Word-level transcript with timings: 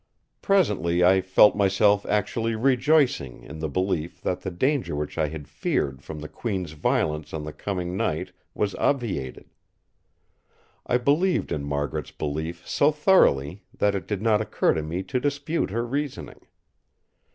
Presently 0.41 1.03
I 1.03 1.21
felt 1.21 1.55
myself 1.55 2.07
actually 2.07 2.55
rejoicing 2.55 3.43
in 3.43 3.59
the 3.59 3.69
belief 3.69 4.19
that 4.23 4.41
the 4.41 4.49
danger 4.49 4.95
which 4.95 5.15
I 5.19 5.27
had 5.27 5.47
feared 5.47 6.01
from 6.01 6.21
the 6.21 6.27
Queen's 6.27 6.71
violence 6.71 7.35
on 7.35 7.43
the 7.43 7.53
coming 7.53 7.95
night 7.95 8.31
was 8.55 8.73
obviated. 8.73 9.51
I 10.87 10.97
believed 10.97 11.51
in 11.51 11.63
Margaret's 11.63 12.09
belief 12.09 12.67
so 12.67 12.91
thoroughly 12.91 13.61
that 13.77 13.93
it 13.93 14.07
did 14.07 14.23
not 14.23 14.41
occur 14.41 14.73
to 14.73 14.81
me 14.81 15.03
to 15.03 15.19
dispute 15.19 15.69
her 15.69 15.85
reasoning. 15.85 16.47